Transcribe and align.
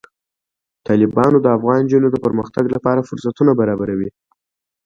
تالابونه 0.85 1.37
د 1.41 1.47
افغان 1.57 1.79
نجونو 1.85 2.07
د 2.11 2.17
پرمختګ 2.25 2.65
لپاره 2.75 3.05
فرصتونه 3.09 3.51
برابروي. 3.59 4.09